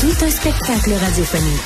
Tout 0.00 0.12
un 0.24 0.30
spectacle 0.30 0.92
radiophonique. 0.92 1.60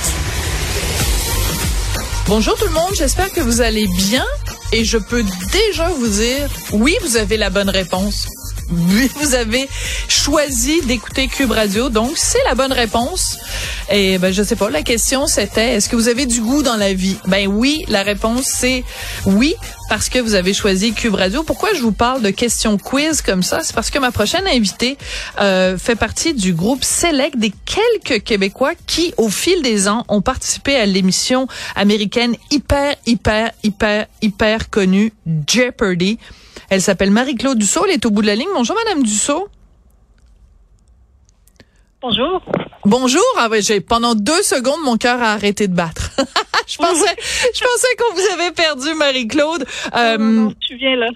Bonjour 2.29 2.55
tout 2.57 2.67
le 2.67 2.73
monde, 2.73 2.95
j'espère 2.95 3.33
que 3.33 3.41
vous 3.41 3.61
allez 3.61 3.89
bien 3.89 4.25
et 4.73 4.85
je 4.85 4.99
peux 4.99 5.25
déjà 5.51 5.89
vous 5.89 6.07
dire, 6.07 6.49
oui, 6.73 6.95
vous 7.03 7.17
avez 7.17 7.37
la 7.37 7.51
bonne 7.51 7.69
réponse. 7.69 8.29
Vous 8.71 9.35
avez 9.35 9.69
choisi 10.09 10.81
d'écouter 10.83 11.27
Cube 11.27 11.51
Radio, 11.51 11.89
donc 11.89 12.13
c'est 12.15 12.43
la 12.45 12.55
bonne 12.55 12.73
réponse. 12.73 13.39
Et 13.91 14.19
ben 14.19 14.33
je 14.33 14.45
sais 14.45 14.55
pas, 14.55 14.71
la 14.71 14.83
question 14.83 15.27
c'était 15.27 15.75
est-ce 15.75 15.89
que 15.89 15.97
vous 15.97 16.09
avez 16.09 16.25
du 16.27 16.41
goût 16.41 16.63
dans 16.63 16.77
la 16.77 16.95
vie? 16.95 17.17
Ben 17.27 17.49
oui, 17.49 17.85
la 17.89 18.03
réponse 18.03 18.45
c'est 18.45 18.85
oui 19.27 19.55
parce 19.89 20.09
que 20.09 20.21
vous 20.21 20.35
avez 20.35 20.55
choisi 20.55 20.93
Cube 20.93 21.15
Radio. 21.15 21.43
Pourquoi 21.43 21.75
je 21.75 21.81
vous 21.81 21.91
parle 21.91 22.23
de 22.23 22.31
questions 22.31 22.79
quiz 22.79 23.23
comme 23.23 23.43
ça? 23.43 23.61
C'est 23.65 23.75
parce 23.75 23.91
que 23.91 23.99
ma 23.99 24.13
prochaine 24.13 24.47
invitée 24.47 24.97
euh, 25.41 25.77
fait 25.77 25.97
partie 25.97 26.33
du 26.33 26.53
groupe 26.53 26.85
Select 26.85 27.37
des 27.37 27.53
quelques 27.65 28.23
Québécois 28.23 28.75
qui 28.87 29.13
au 29.17 29.29
fil 29.29 29.63
des 29.63 29.89
ans 29.89 30.05
ont 30.09 30.21
participé 30.21 30.77
à 30.77 30.87
l'émission 30.87 31.49
américaine 31.75 32.37
hyper 32.53 32.95
hyper 33.05 33.51
hyper 33.65 34.07
hyper 34.23 34.71
connue 34.71 35.13
Jeopardy. 35.49 36.19
Elle 36.71 36.81
s'appelle 36.81 37.11
Marie-Claude 37.11 37.59
Dussault. 37.59 37.85
Elle 37.87 37.95
est 37.95 38.07
au 38.07 38.11
bout 38.11 38.23
de 38.23 38.29
la 38.29 38.37
ligne. 38.37 38.49
Bonjour, 38.55 38.77
Madame 38.85 39.03
Dussault. 39.03 39.49
Bonjour. 42.01 42.43
Bonjour. 42.85 43.25
Ah 43.37 43.49
ouais, 43.49 43.61
j'ai 43.61 43.81
pendant 43.81 44.15
deux 44.15 44.43
secondes 44.43 44.81
mon 44.85 44.97
cœur 44.97 45.21
a 45.21 45.33
arrêté 45.33 45.69
de 45.69 45.75
battre. 45.75 46.13
je 46.67 46.79
pensais, 46.79 47.17
je 47.55 47.61
pensais 47.61 47.97
qu'on 47.99 48.15
vous 48.15 48.33
avait 48.33 48.53
perdu, 48.53 48.95
Marie-Claude. 48.95 49.67
Euh, 49.95 50.17
non, 50.17 50.45
non, 50.45 50.55
tu 50.61 50.77
viens 50.77 50.97
là. 50.97 51.09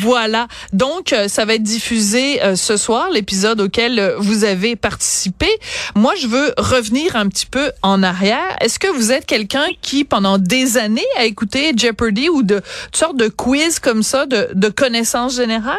Voilà. 0.00 0.48
Donc, 0.72 1.12
euh, 1.12 1.28
ça 1.28 1.44
va 1.44 1.54
être 1.54 1.62
diffusé 1.62 2.42
euh, 2.42 2.56
ce 2.56 2.76
soir, 2.76 3.10
l'épisode 3.10 3.60
auquel 3.60 3.98
euh, 3.98 4.16
vous 4.18 4.44
avez 4.44 4.76
participé. 4.76 5.48
Moi, 5.94 6.14
je 6.20 6.26
veux 6.26 6.52
revenir 6.58 7.16
un 7.16 7.28
petit 7.28 7.46
peu 7.46 7.72
en 7.82 8.02
arrière. 8.02 8.56
Est-ce 8.60 8.78
que 8.78 8.88
vous 8.88 9.12
êtes 9.12 9.26
quelqu'un 9.26 9.66
qui, 9.82 10.04
pendant 10.04 10.38
des 10.38 10.78
années, 10.78 11.02
a 11.18 11.24
écouté 11.24 11.72
Jeopardy 11.76 12.28
ou 12.28 12.42
de 12.42 12.62
toutes 12.86 12.96
sortes 12.96 13.16
de 13.16 13.28
quiz 13.28 13.78
comme 13.78 14.02
ça, 14.02 14.26
de, 14.26 14.48
de 14.54 14.68
connaissances 14.68 15.36
générales? 15.36 15.78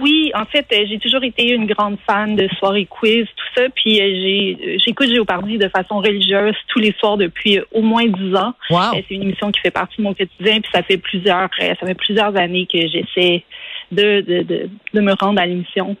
Oui, 0.00 0.32
en 0.34 0.44
fait, 0.46 0.66
j'ai 0.70 0.98
toujours 0.98 1.22
été 1.22 1.50
une 1.50 1.66
grande 1.66 1.98
fan 2.06 2.34
de 2.34 2.48
soirées 2.58 2.86
quiz, 2.86 3.26
tout 3.36 3.60
ça. 3.60 3.68
Puis 3.74 3.96
j'ai 3.96 4.78
j'écoute 4.78 5.08
Géopardy 5.08 5.58
de 5.58 5.68
façon 5.68 5.98
religieuse 5.98 6.54
tous 6.68 6.78
les 6.78 6.94
soirs 6.98 7.16
depuis 7.16 7.60
au 7.72 7.82
moins 7.82 8.06
dix 8.06 8.34
ans. 8.34 8.54
Wow. 8.70 8.92
C'est 8.94 9.14
une 9.14 9.22
émission 9.22 9.52
qui 9.52 9.60
fait 9.60 9.70
partie 9.70 9.96
de 9.98 10.02
mon 10.02 10.14
quotidien. 10.14 10.60
Puis 10.60 10.70
ça 10.72 10.82
fait 10.82 10.96
plusieurs 10.96 11.48
ça 11.58 11.86
fait 11.86 11.94
plusieurs 11.94 12.34
années 12.36 12.66
que 12.66 12.78
j'essaie 12.78 13.44
de, 13.90 14.22
de, 14.22 14.42
de, 14.42 14.70
de 14.94 15.00
me 15.00 15.12
rendre 15.12 15.40
à 15.40 15.46
l'émission. 15.46 15.96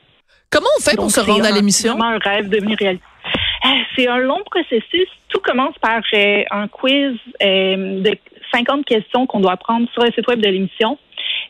Comment 0.50 0.68
on 0.78 0.82
fait 0.82 0.96
pour 0.96 1.10
se 1.10 1.20
rendre 1.20 1.44
à 1.46 1.50
l'émission? 1.50 1.92
C'est 1.92 1.98
vraiment 1.98 2.14
un 2.14 2.18
rêve 2.18 2.48
devenu 2.48 2.74
réalité. 2.74 3.04
C'est 3.96 4.08
un 4.08 4.18
long 4.18 4.40
processus. 4.44 5.08
Tout 5.28 5.40
commence 5.40 5.76
par 5.80 6.02
euh, 6.12 6.42
un 6.50 6.68
quiz 6.68 7.14
euh, 7.42 8.00
de 8.02 8.10
50 8.52 8.84
questions 8.84 9.26
qu'on 9.26 9.40
doit 9.40 9.56
prendre 9.56 9.88
sur 9.92 10.02
le 10.02 10.10
site 10.12 10.26
web 10.28 10.40
de 10.40 10.48
l'émission. 10.48 10.98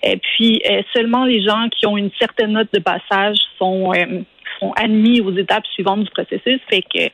Et 0.02 0.16
puis 0.16 0.60
euh, 0.70 0.82
seulement 0.94 1.24
les 1.24 1.42
gens 1.42 1.68
qui 1.68 1.86
ont 1.86 1.96
une 1.96 2.10
certaine 2.18 2.52
note 2.52 2.68
de 2.72 2.80
passage 2.80 3.36
sont 3.58 3.92
euh, 3.94 4.22
sont 4.60 4.72
admis 4.72 5.20
aux 5.20 5.34
étapes 5.36 5.66
suivantes 5.74 6.04
du 6.04 6.10
processus. 6.10 6.60
Fait 6.70 6.82
que 6.82 7.06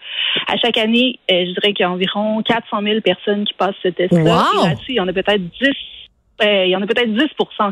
à 0.46 0.56
chaque 0.56 0.76
année, 0.76 1.18
euh, 1.30 1.44
je 1.46 1.52
dirais 1.52 1.72
qu'il 1.72 1.84
y 1.84 1.86
a 1.86 1.90
environ 1.90 2.42
400 2.42 2.82
000 2.82 3.00
personnes 3.00 3.44
qui 3.44 3.54
passent 3.54 3.76
ce 3.82 3.88
test-là. 3.88 4.44
Wow. 4.54 4.68
Là-dessus, 4.68 4.92
il 4.92 4.96
y 4.96 5.00
en 5.00 5.08
a 5.08 5.12
peut-être 5.12 5.42
10 5.60 5.70
euh, 6.40 6.66
il 6.66 6.70
y 6.70 6.76
en 6.76 6.82
a 6.82 6.86
peut-être 6.86 7.12
10 7.12 7.24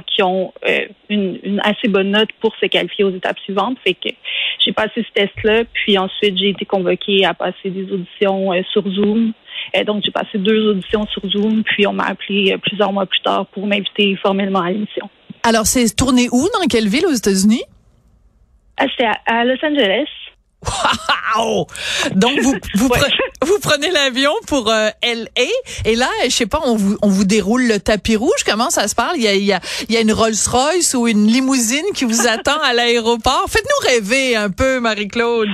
qui 0.07 0.23
ont 0.25 0.53
euh, 0.69 0.87
une, 1.09 1.39
une, 1.45 1.61
assez 1.61 1.87
bonne 1.87 2.11
note 2.11 2.31
pour 2.41 2.53
se 2.57 2.67
qualifier 2.67 3.05
aux 3.05 3.15
étapes 3.15 3.39
suivantes. 3.41 3.79
Fait 3.85 3.95
que 3.95 4.09
j'ai 4.67 4.73
passé 4.73 5.07
ce 5.07 5.13
test-là, 5.15 5.63
puis 5.73 5.97
ensuite 5.97 6.37
j'ai 6.37 6.51
été 6.51 6.65
convoquée 6.65 7.25
à 7.25 7.33
passer 7.33 7.71
des 7.71 7.91
auditions 7.93 8.53
euh, 8.53 8.63
sur 8.73 8.83
Zoom. 8.91 9.33
Et 9.73 9.85
donc 9.85 10.03
j'ai 10.05 10.11
passé 10.11 10.37
deux 10.39 10.71
auditions 10.71 11.07
sur 11.07 11.23
Zoom, 11.31 11.63
puis 11.63 11.87
on 11.87 11.93
m'a 11.93 12.05
appelé 12.05 12.57
plusieurs 12.59 12.93
mois 12.93 13.07
plus 13.07 13.21
tard 13.21 13.47
pour 13.47 13.67
m'inviter 13.67 14.17
formellement 14.17 14.61
à 14.61 14.71
l'émission. 14.71 15.09
Alors 15.43 15.67
c'est 15.67 15.95
tourné 15.95 16.29
où, 16.31 16.43
dans 16.53 16.67
quelle 16.69 16.89
ville 16.89 17.07
aux 17.07 17.15
États-Unis? 17.15 17.63
Ah, 18.77 18.87
C'était 18.91 19.07
à, 19.07 19.41
à 19.41 19.45
Los 19.45 19.65
Angeles. 19.65 20.09
Wow! 21.37 21.67
Donc 22.15 22.39
vous 22.41 22.55
vous, 22.75 22.89
Ouais. 22.89 22.99
pre- 22.99 23.11
vous 23.47 23.59
prenez 23.61 23.91
l'avion 23.91 24.33
pour 24.47 24.71
euh, 24.71 24.89
LA 25.03 25.27
et 25.85 25.97
là 25.97 26.09
je 26.25 26.31
sais 26.31 26.47
pas 26.47 26.61
on 26.65 26.77
vous 26.77 26.97
on 27.03 27.09
vous 27.09 27.25
déroule 27.25 27.67
le 27.67 27.79
tapis 27.79 28.17
rouge 28.17 28.43
comment 28.47 28.71
ça 28.71 28.89
se 28.89 28.95
parle? 28.95 29.17
Il 29.17 29.23
y 29.23 29.29
a 29.29 29.35
il 29.35 29.45
y 29.45 29.53
a 29.53 29.61
il 29.89 29.95
y 29.95 29.99
a 29.99 30.01
une 30.01 30.13
Rolls-Royce 30.13 30.95
ou 30.95 31.07
une 31.09 31.27
limousine 31.27 31.85
qui 31.95 32.05
vous 32.05 32.27
attend 32.27 32.59
à 32.63 32.73
l'aéroport? 32.73 33.47
Faites-nous 33.49 33.89
rêver 33.89 34.37
un 34.37 34.51
peu 34.51 34.81
Marie-Claude 34.81 35.49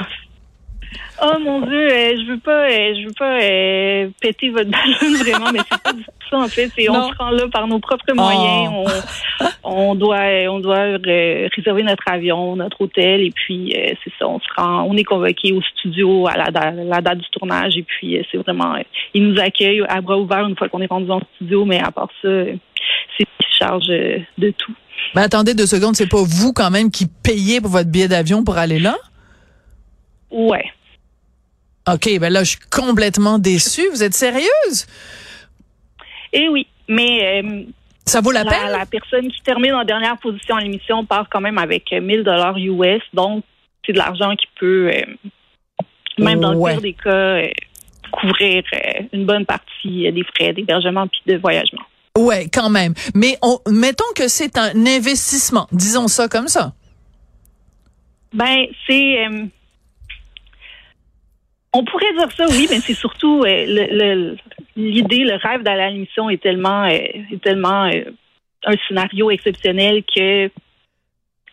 Oh 1.24 1.38
mon 1.38 1.60
Dieu, 1.60 1.88
euh, 1.88 2.16
je 2.16 2.32
veux 2.32 2.38
pas, 2.38 2.64
euh, 2.68 2.94
je 3.00 3.06
veux 3.06 3.12
pas 3.16 3.40
euh, 3.40 4.08
péter 4.20 4.50
votre 4.50 4.70
ballon 4.70 5.14
vraiment, 5.22 5.52
mais 5.52 5.60
c'est 5.70 5.82
pas 5.82 5.92
du 5.92 6.02
tout 6.02 6.10
ça 6.30 6.38
en 6.38 6.48
fait. 6.48 6.68
C'est 6.76 6.88
on 6.90 6.94
se 7.10 7.16
rend 7.16 7.30
là 7.30 7.44
par 7.52 7.68
nos 7.68 7.78
propres 7.78 8.12
moyens. 8.12 8.72
On, 8.74 8.84
on 9.62 9.94
doit, 9.94 10.18
on 10.50 10.58
doit 10.58 10.98
réserver 11.56 11.84
notre 11.84 12.02
avion, 12.10 12.56
notre 12.56 12.80
hôtel, 12.80 13.20
et 13.20 13.30
puis 13.30 13.72
c'est 14.02 14.12
ça. 14.18 14.26
On 14.26 14.40
se 14.40 14.46
rend, 14.56 14.82
on 14.82 14.96
est 14.96 15.04
convoqué 15.04 15.52
au 15.52 15.62
studio 15.62 16.26
à 16.26 16.36
la, 16.36 16.46
da- 16.46 16.70
la 16.72 17.00
date 17.00 17.18
du 17.18 17.30
tournage, 17.30 17.76
et 17.76 17.82
puis 17.84 18.24
c'est 18.32 18.38
vraiment, 18.38 18.74
ils 19.14 19.22
nous 19.28 19.38
accueillent 19.40 19.84
à 19.88 20.00
bras 20.00 20.18
ouverts 20.18 20.48
une 20.48 20.56
fois 20.56 20.68
qu'on 20.68 20.80
est 20.80 20.90
rendu 20.90 21.06
dans 21.06 21.18
le 21.20 21.26
studio, 21.36 21.64
mais 21.64 21.80
à 21.80 21.92
part 21.92 22.08
ça, 22.20 22.28
c'est 23.16 23.20
une 23.20 23.46
charge 23.58 23.86
de 23.86 24.50
tout. 24.58 24.72
Mais 25.14 25.22
attendez 25.22 25.54
deux 25.54 25.66
secondes 25.66 25.94
c'est 25.94 26.08
pas 26.08 26.22
vous 26.22 26.52
quand 26.52 26.70
même 26.70 26.90
qui 26.90 27.06
payez 27.06 27.60
pour 27.60 27.70
votre 27.70 27.88
billet 27.90 28.08
d'avion 28.08 28.42
pour 28.42 28.56
aller 28.58 28.78
là? 28.80 28.96
Ouais. 30.30 30.64
OK 31.88 32.19
ben 32.20 32.32
là 32.32 32.44
je 32.44 32.50
suis 32.50 32.59
complètement 32.70 33.38
déçue 33.38 33.88
vous 33.91 34.03
êtes 34.03 34.15
sérieuse? 34.15 34.87
Et 36.32 36.48
oui, 36.48 36.66
mais 36.88 37.43
euh, 37.44 37.62
ça 38.06 38.20
vaut 38.20 38.32
la, 38.32 38.44
la, 38.44 38.50
peine? 38.50 38.70
la 38.70 38.87
personne 38.87 39.31
qui 39.31 39.41
termine 39.43 39.75
en 39.75 39.84
dernière 39.84 40.16
position 40.19 40.56
à 40.56 40.60
l'émission 40.60 41.04
part 41.04 41.26
quand 41.31 41.41
même 41.41 41.59
avec 41.59 41.93
euh, 41.93 42.00
1000 42.00 42.25
dollars 42.25 42.56
US, 42.56 43.03
donc 43.12 43.44
c'est 43.84 43.93
de 43.93 43.98
l'argent 43.98 44.34
qui 44.37 44.47
peut, 44.59 44.91
euh, 44.94 45.03
même 46.19 46.41
dans 46.41 46.54
Ouais. 46.54 46.75
le 46.75 46.81
pire 46.81 46.82
des 46.82 46.94
cas, 46.94 47.10
euh, 47.10 47.48
couvrir 48.12 48.62
euh, 48.75 49.03
une 49.12 49.26
bonne 49.26 49.44
partie 49.44 50.06
euh, 50.06 50.12
des 50.12 50.25
frais 50.34 50.53
d'hébergement 50.53 51.06
puis 51.09 51.20
de 51.26 51.38
voyagement. 51.38 51.82
Ouais, 52.16 52.49
quand 52.53 52.70
même. 52.70 52.94
Mais 53.14 53.37
on, 53.43 53.59
mettons 53.70 54.04
que 54.14 54.28
c'est 54.28 54.56
un 54.59 54.87
investissement, 54.87 55.66
disons 55.72 56.09
ça 56.09 56.28
comme 56.28 56.49
ça. 56.49 56.72
Ben, 58.32 58.66
c'est... 58.87 59.26
on 61.72 61.84
pourrait 61.84 62.12
dire 62.12 62.30
ça, 62.32 62.46
oui, 62.50 62.66
mais 62.70 62.80
c'est 62.80 62.94
surtout 62.94 63.42
euh, 63.46 64.34
l'idée, 64.76 65.24
le, 65.24 65.36
rêve 65.36 65.62
d'aller 65.62 65.82
à 65.82 65.90
l'émission 65.90 66.28
est 66.28 66.42
tellement, 66.42 66.84
euh, 66.84 66.98
euh, 67.46 68.04
un 68.64 68.74
scénario 68.86 69.30
exceptionnel 69.30 70.04
que 70.04 70.50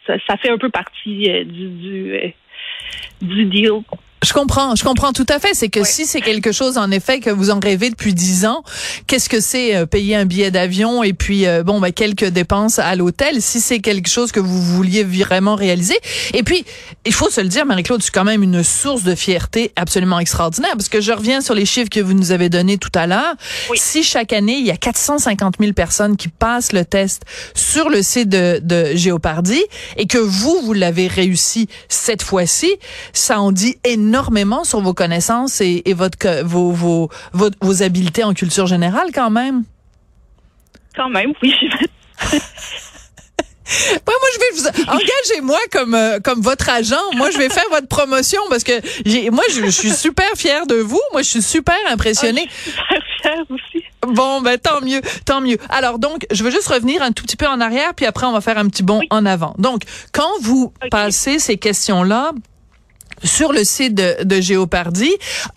ça, 0.06 0.38
fait 0.38 0.50
un 0.50 0.58
peu 0.58 0.70
partie 0.70 1.30
du 1.46 3.46
deal. 3.46 3.84
Je 4.24 4.34
comprends, 4.34 4.76
je 4.76 4.84
comprends 4.84 5.14
tout 5.14 5.26
à 5.30 5.40
fait. 5.40 5.54
C'est 5.54 5.70
que 5.70 5.84
si 5.86 6.06
c'est 6.06 6.20
quelque 6.20 6.52
chose, 6.52 6.78
en 6.78 6.92
effet, 6.92 7.20
que 7.20 7.30
vous 7.30 7.52
en 7.52 7.60
rêvez 7.60 7.90
depuis 7.90 8.14
dix 8.14 8.46
ans, 8.46 8.64
qu'est-ce 9.08 9.30
que 9.30 9.40
c'est 9.40 9.76
euh, 9.76 9.86
payer 9.86 10.16
un 10.16 10.26
billet 10.26 10.52
d'avion 10.52 11.04
et 11.04 11.14
puis 11.14 11.48
euh, 11.48 11.64
bon, 11.64 11.80
ben, 11.80 11.94
quelques 11.94 12.26
dépenses 12.26 12.80
à 12.80 12.96
l'hôtel, 12.96 13.42
si 13.42 13.62
c'est 13.62 13.80
quelque 13.80 14.10
chose 14.10 14.32
que 14.32 14.42
vous 14.42 14.62
vouliez 14.62 15.04
vraiment 15.04 15.56
réaliser. 15.56 15.98
Et 16.34 16.44
puis, 16.44 16.66
il 17.06 17.14
faut 17.14 17.30
se 17.30 17.40
le 17.40 17.48
dire, 17.48 17.66
Marie-Claude, 17.66 18.04
c'est 18.04 18.12
quand 18.14 18.26
même 18.26 18.44
une 18.44 18.62
source 18.62 19.04
de 19.04 19.16
fierté 19.16 19.72
absolument 19.78 20.20
extraordinaire 20.20 20.74
parce 20.74 20.90
que 20.90 21.00
je 21.00 21.14
reviens 21.14 21.40
sur 21.40 21.56
les 21.56 21.66
chiffres 21.66 21.90
que 21.90 22.02
vous 22.02 22.14
nous 22.14 22.32
avez 22.32 22.50
donnés 22.50 22.78
tout 22.78 22.92
à 22.96 23.08
l'heure. 23.08 23.36
Oui. 23.70 23.78
Si 23.80 24.04
chaque 24.04 24.34
année, 24.34 24.58
il 24.58 24.66
y 24.66 24.72
a 24.72 24.78
450 24.78 25.56
000 25.60 25.72
personnes 25.72 26.18
qui 26.18 26.28
passent 26.28 26.74
le 26.74 26.84
test 26.84 27.24
sur 27.56 27.90
le 27.90 28.02
site 28.02 28.28
de, 28.28 28.60
de 28.62 28.96
Géopardy 28.96 29.62
et 29.96 30.08
que 30.08 30.18
vous, 30.18 30.60
vous 30.62 30.74
l'avez 30.74 31.08
réussi 31.08 31.70
cette 31.88 32.22
fois-ci, 32.22 32.76
ça 33.14 33.40
en 33.40 33.54
dit 33.54 33.78
énormément 33.86 34.09
sur 34.64 34.82
vos 34.82 34.94
connaissances 34.94 35.62
et, 35.62 35.82
et 35.86 35.94
votre, 35.94 36.44
vos, 36.44 36.72
vos, 36.72 37.10
vos, 37.34 37.50
vos 37.62 37.84
habiletés 37.84 38.24
en 38.24 38.34
culture 38.34 38.68
générale 38.68 39.10
quand 39.14 39.30
même. 39.30 39.64
Quand 40.96 41.10
même, 41.10 41.34
oui. 41.42 41.54
moi, 44.06 44.30
je 44.34 44.40
vais 44.40 44.52
vous 44.56 44.68
engagez-moi 44.88 45.60
comme 45.72 45.96
euh, 45.96 46.20
comme 46.20 46.42
votre 46.42 46.70
agent. 46.70 46.96
Moi, 47.16 47.32
je 47.32 47.38
vais 47.38 47.50
faire 47.50 47.68
votre 47.70 47.88
promotion 47.88 48.42
parce 48.50 48.64
que 48.64 48.74
j'ai 49.06 49.30
moi 49.30 49.44
je, 49.54 49.70
suis 49.70 49.92
super 49.92 50.30
fière 50.36 50.66
de 50.66 50.76
vous. 50.76 51.02
Moi, 51.12 51.22
je 51.22 51.30
suis 51.30 51.42
super 51.42 51.78
impressionnée. 51.90 52.48
Ah, 52.48 52.52
je 52.52 52.62
suis 52.62 52.72
super 52.72 53.02
fière 53.22 53.46
aussi. 53.50 53.84
Bon, 54.08 54.42
ben 54.42 54.58
tant 54.58 54.82
mieux, 54.82 55.02
tant 55.26 55.42
mieux. 55.42 55.58
Alors 55.70 56.00
donc, 56.00 56.26
je 56.32 56.44
veux 56.44 56.52
juste 56.52 56.68
revenir 56.68 57.02
un 57.02 57.12
tout 57.12 57.24
petit 57.24 57.38
peu 57.38 57.48
en 57.48 57.60
arrière, 57.62 57.94
puis 57.94 58.06
après 58.06 58.26
on 58.26 58.32
va 58.32 58.42
faire 58.42 58.58
un 58.58 58.68
petit 58.68 58.84
bond 58.84 59.02
en 59.10 59.26
avant. 59.26 59.54
Donc, 59.58 59.84
quand 60.14 60.40
vous 60.42 60.74
passez 60.90 61.38
ces 61.38 61.58
questions-là, 61.58 62.32
sur 63.24 63.52
le 63.52 63.64
site 63.64 63.96
de, 63.96 64.24
de. 64.24 64.40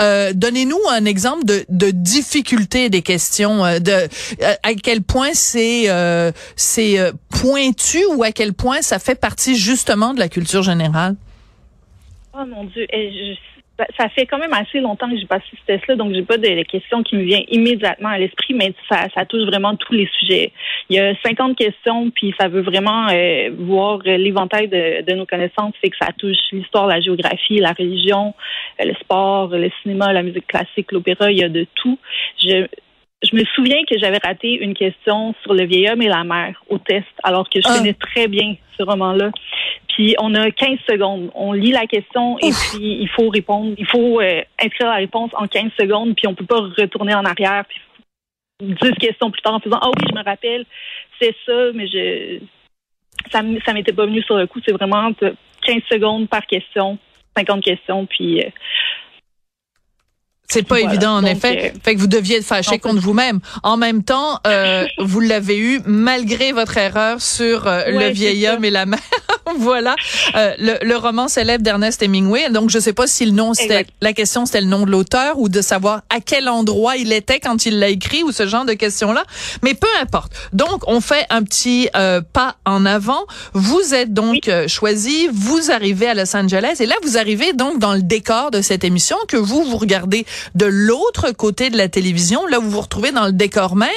Euh, 0.01 0.33
Donnez-nous 0.35 0.79
un 0.91 1.05
exemple 1.05 1.45
de, 1.45 1.65
de 1.69 1.91
difficulté 1.91 2.91
des 2.91 3.03
questions, 3.03 3.65
euh, 3.65 3.79
de 3.79 3.91
euh, 3.93 4.55
à 4.63 4.75
quel 4.75 5.03
point 5.03 5.31
c'est 5.33 5.89
euh, 5.89 6.33
c'est 6.57 6.99
euh, 6.99 7.13
pointu 7.31 8.05
ou 8.15 8.23
à 8.23 8.33
quel 8.33 8.53
point 8.53 8.83
ça 8.83 8.99
fait 8.99 9.15
partie 9.15 9.57
justement 9.57 10.15
de 10.15 10.19
la 10.19 10.29
culture 10.29 10.63
générale? 10.63 11.17
Oh 12.35 12.45
mon 12.47 12.65
Dieu, 12.65 12.87
je 12.93 13.35
ça 13.99 14.09
fait 14.09 14.27
quand 14.27 14.39
même 14.39 14.53
assez 14.53 14.81
longtemps 14.81 15.09
que 15.09 15.17
j'ai 15.17 15.27
passé 15.27 15.45
ce 15.53 15.67
test-là, 15.67 15.97
donc 15.97 16.15
j'ai 16.15 16.23
pas 16.23 16.39
de 16.39 16.63
questions 16.63 17.03
qui 17.03 17.17
me 17.17 17.23
viennent 17.23 17.45
immédiatement 17.49 18.11
à 18.11 18.19
l'esprit, 18.19 18.55
mais 18.55 18.73
ça, 18.89 19.07
touche 19.27 19.45
vraiment 19.45 19.77
tous 19.77 19.93
les 19.93 20.09
sujets. 20.19 20.53
Il 20.89 20.97
y 20.97 21.01
a 21.01 21.15
50 21.25 21.57
questions, 21.57 22.11
puis 22.11 22.35
ça 22.39 22.49
veut 22.49 22.63
vraiment 22.63 23.09
euh, 23.11 23.51
voir 23.59 24.01
l'éventail 24.05 24.69
de, 24.69 25.13
nos 25.15 25.27
connaissances, 25.27 25.75
c'est 25.83 25.91
que 25.91 25.97
ça 26.01 26.09
touche 26.17 26.37
l'histoire, 26.53 26.87
la 26.87 27.01
géographie, 27.01 27.59
la 27.59 27.73
religion, 27.73 28.35
euh, 28.81 28.85
le 28.87 28.95
sport, 28.95 29.49
le 29.49 29.71
cinéma, 29.83 30.13
la 30.13 30.23
musique 30.23 30.47
classique, 30.47 30.93
l'opéra, 30.93 31.31
il 31.31 31.39
y 31.39 31.45
a 31.45 31.49
de 31.49 31.67
tout. 31.75 31.99
Je 33.23 33.37
me 33.37 33.45
souviens 33.55 33.83
que 33.89 33.99
j'avais 33.99 34.19
raté 34.19 34.55
une 34.55 34.75
question 34.75 35.35
sur 35.43 35.55
le 35.55 35.65
vieil 35.65 35.89
homme 35.89 36.03
et 36.03 36.09
la 36.09 36.25
mère 36.25 36.63
au 36.69 36.79
test, 36.79 37.07
alors 37.23 37.49
que 37.49 37.61
je 37.61 37.67
ah. 37.69 37.77
connais 37.77 37.95
très 37.95 38.29
bien 38.29 38.57
ce 38.77 38.83
roman-là. 38.83 39.31
Puis 39.89 40.15
on 40.21 40.35
a 40.35 40.51
15 40.51 40.79
secondes. 40.89 41.31
On 41.35 41.53
lit 41.53 41.71
la 41.71 41.87
question 41.87 42.39
et 42.39 42.51
puis 42.51 42.99
il 43.01 43.09
faut 43.09 43.29
répondre. 43.29 43.75
Il 43.79 43.87
faut 43.87 44.21
euh, 44.21 44.43
inscrire 44.63 44.89
la 44.89 44.97
réponse 44.97 45.31
en 45.35 45.47
15 45.47 45.73
secondes, 45.79 46.15
puis 46.17 46.27
on 46.27 46.35
peut 46.35 46.47
pas 46.47 46.61
retourner 46.61 47.15
en 47.15 47.25
arrière. 47.25 47.65
Puis 47.69 47.81
10 48.61 48.93
questions 49.01 49.31
plus 49.31 49.43
tard 49.43 49.55
en 49.55 49.61
faisant 49.61 49.79
Ah 49.81 49.89
oui, 49.89 50.05
je 50.09 50.15
me 50.19 50.25
rappelle, 50.25 50.65
c'est 51.21 51.35
ça, 51.47 51.73
mais 51.75 51.87
je 51.87 52.41
ça, 53.31 53.41
ça 53.65 53.73
m'était 53.73 53.93
pas 53.93 54.07
venu 54.07 54.23
sur 54.23 54.37
le 54.37 54.47
coup. 54.47 54.61
C'est 54.65 54.73
vraiment 54.73 55.13
15 55.13 55.83
secondes 55.91 56.29
par 56.29 56.47
question, 56.47 56.99
50 57.37 57.63
questions, 57.63 58.07
puis 58.07 58.41
euh, 58.41 58.49
c'est 60.53 60.63
pas 60.63 60.81
évident 60.81 61.15
en 61.15 61.25
effet. 61.25 61.73
Euh, 61.75 61.79
fait 61.83 61.95
que 61.95 62.01
vous 62.01 62.07
deviez 62.07 62.37
être 62.37 62.45
fâché 62.45 62.79
contre 62.79 63.01
vous-même. 63.01 63.41
En 63.63 63.77
même 63.77 64.03
temps, 64.03 64.39
euh, 64.47 64.85
vous 64.99 65.21
l'avez 65.21 65.59
eu 65.59 65.81
malgré 65.87 66.53
votre 66.53 66.77
erreur 66.77 67.21
sur 67.21 67.67
euh, 67.67 67.85
le 67.87 68.11
vieil 68.11 68.47
homme 68.49 68.65
et 68.65 68.71
la 68.71 68.87
mère. 68.87 69.01
voilà 69.59 69.95
euh, 70.35 70.53
le, 70.59 70.79
le, 70.83 70.97
roman 70.97 71.29
célèbre 71.29 71.65
d'Ernest 71.65 72.03
Hemingway. 72.03 72.51
Donc 72.51 72.71
je 72.71 72.79
sais 72.79 72.93
pas 72.93 73.07
si 73.07 73.25
le 73.25 73.33
nom 73.33 73.55
c'était 73.55 73.87
la 74.01 74.13
question 74.13 74.47
c'était 74.47 74.61
le 74.61 74.67
nom 74.67 74.85
de 74.85 74.91
l'auteur 74.91 75.39
ou 75.39 75.49
de 75.49 75.61
savoir 75.61 76.03
à 76.11 76.21
quel 76.21 76.49
endroit 76.49 76.97
il 76.97 77.13
était 77.13 77.41
quand 77.41 77.67
il 77.67 77.79
l'a 77.79 77.89
écrit 77.89 78.23
ou 78.23 78.33
ce 78.33 78.47
genre 78.47 78.65
de 78.65 78.75
questions 78.75 79.13
là. 79.13 79.25
Mais 79.63 79.75
peu 79.75 79.89
importe. 80.01 80.33
Donc 80.53 80.83
on 80.87 81.01
fait 81.01 81.27
un 81.31 81.43
petit 81.43 81.89
pas 82.33 82.57
en 82.65 82.87
avant. 82.87 83.25
Vous 83.53 83.95
êtes 83.95 84.13
donc 84.13 84.51
choisi. 84.67 85.29
Vous 85.33 85.71
arrivez 85.71 86.09
à 86.09 86.15
Los 86.15 86.37
Angeles 86.37 86.77
et 86.81 86.87
là 86.87 86.95
vous 87.03 87.19
arrivez 87.19 87.53
donc 87.53 87.79
dans 87.79 87.95
le 87.95 88.03
décor 88.03 88.51
de 88.51 88.61
cette 88.61 88.85
émission 88.85 89.17
que 89.29 89.37
vous 89.37 89.65
vous 89.65 89.77
regardez 89.77 90.27
de 90.55 90.67
l'autre 90.67 91.33
côté 91.33 91.71
de 91.71 91.77
la 91.77 91.89
télévision, 91.89 92.47
là 92.47 92.59
vous 92.59 92.71
vous 92.71 92.81
retrouvez 92.81 93.13
dans 93.13 93.27
le 93.27 93.33
décor 93.33 93.77
même, 93.77 93.89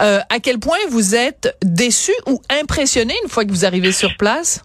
euh, 0.00 0.20
à 0.28 0.40
quel 0.40 0.58
point 0.58 0.78
vous 0.90 1.14
êtes 1.14 1.56
déçu 1.62 2.12
ou 2.26 2.40
impressionné 2.50 3.14
une 3.24 3.28
fois 3.28 3.44
que 3.44 3.50
vous 3.50 3.64
arrivez 3.64 3.92
sur 3.92 4.16
place? 4.16 4.62